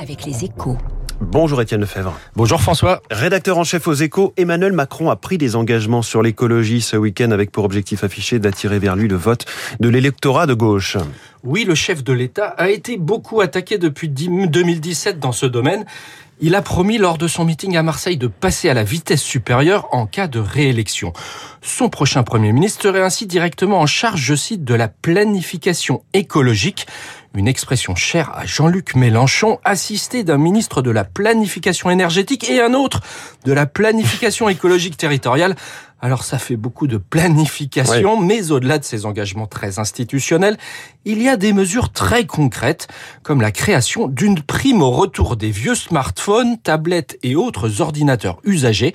[0.00, 0.76] avec les échos.
[1.20, 2.16] Bonjour Étienne Lefebvre.
[2.36, 3.02] Bonjour François.
[3.10, 7.32] Rédacteur en chef aux échos, Emmanuel Macron a pris des engagements sur l'écologie ce week-end
[7.32, 9.44] avec pour objectif affiché d'attirer vers lui le vote
[9.80, 10.96] de l'électorat de gauche.
[11.42, 15.84] Oui, le chef de l'État a été beaucoup attaqué depuis 2017 dans ce domaine.
[16.40, 19.88] Il a promis lors de son meeting à Marseille de passer à la vitesse supérieure
[19.90, 21.12] en cas de réélection.
[21.62, 26.86] Son prochain Premier ministre serait ainsi directement en charge, je cite, de la planification écologique,
[27.34, 32.72] une expression chère à Jean-Luc Mélenchon, assisté d'un ministre de la planification énergétique et un
[32.72, 33.00] autre
[33.44, 35.56] de la planification écologique territoriale.
[36.00, 40.56] Alors ça fait beaucoup de planification, mais au-delà de ces engagements très institutionnels,
[41.04, 42.86] il y a des mesures très concrètes,
[43.24, 48.92] comme la création d'une prime au retour des vieux smartphones, tablettes et autres ordinateurs usagés.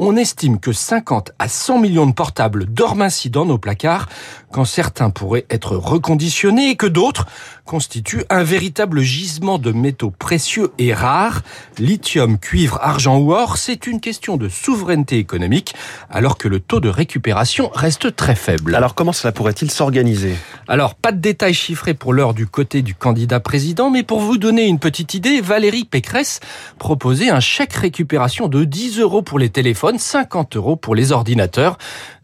[0.00, 4.08] On estime que 50 à 100 millions de portables dorment ainsi dans nos placards,
[4.52, 7.26] quand certains pourraient être reconditionnés et que d'autres
[7.64, 11.42] constituent un véritable gisement de métaux précieux et rares.
[11.78, 15.74] Lithium, cuivre, argent ou or, c'est une question de souveraineté économique,
[16.10, 18.76] alors que le taux de récupération reste très faible.
[18.76, 20.36] Alors comment cela pourrait-il s'organiser?
[20.68, 24.38] Alors, pas de détails chiffrés pour l'heure du côté du candidat président, mais pour vous
[24.38, 26.40] donner une petite idée, Valérie Pécresse
[26.78, 31.78] proposait un chèque récupération de 10 euros pour les téléphones, 50 euros pour les ordinateurs.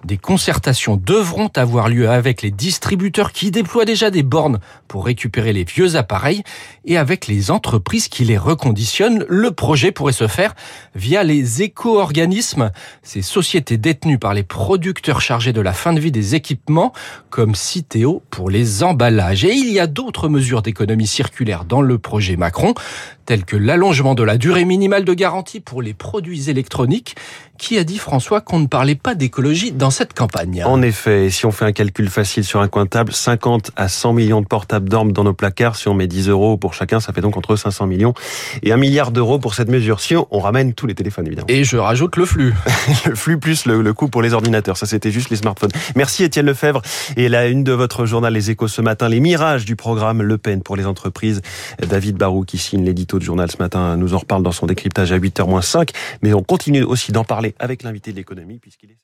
[0.05, 5.55] Des concertations devront avoir lieu avec les distributeurs qui déploient déjà des bornes pour récupérer
[5.55, 6.43] les vieux appareils
[6.84, 9.25] et avec les entreprises qui les reconditionnent.
[9.29, 10.55] Le projet pourrait se faire
[10.95, 12.71] via les éco-organismes,
[13.03, 16.93] ces sociétés détenues par les producteurs chargés de la fin de vie des équipements,
[17.31, 19.47] comme Citeo pour les emballages.
[19.47, 22.75] Et il y a d'autres mesures d'économie circulaire dans le projet Macron,
[23.25, 27.17] telles que l'allongement de la durée minimale de garantie pour les produits électroniques.
[27.56, 31.47] Qui a dit François qu'on ne parlait pas d'écologie dans cette campagne En effet, si
[31.47, 34.47] on fait un calcul facile sur un coin de table, 50 à 100 millions de
[34.47, 35.77] portables dorment dans nos placards.
[35.77, 38.12] Si on met 10 euros pour chacun, ça fait donc entre 500 millions
[38.62, 40.00] et 1 milliard d'euros pour cette mesure.
[40.00, 41.47] Si on ramène tous les téléphones, évidemment.
[41.48, 42.55] Et je rajoute le flux.
[43.06, 44.77] le flux plus le, le coût pour les ordinateurs.
[44.77, 45.70] Ça, c'était juste les smartphones.
[45.94, 46.82] Merci Étienne Lefebvre.
[47.16, 50.38] Et la une de votre journal Les Échos ce matin, les mirages du programme Le
[50.38, 51.41] Pen pour les entreprises.
[51.78, 55.12] David Barou, qui signe l'édito de journal ce matin, nous en reparle dans son décryptage
[55.12, 55.91] à 8h-5.
[56.22, 57.25] Mais on continue aussi d'en
[57.59, 58.99] avec l'invité de l'économie puisqu'il est